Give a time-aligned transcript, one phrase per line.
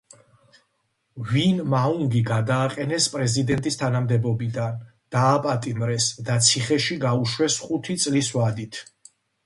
[1.31, 4.83] ვინ მაუნგი გადააყენეს პრეზიდენტის თანამდებობიდან,
[5.19, 8.87] დააპატიმრეს და ციხეში გაუშვეს ხუთი წლის ვადით.